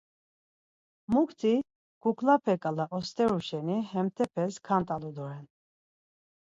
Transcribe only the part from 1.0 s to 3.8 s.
Mukti kuklape ǩala osteru şeni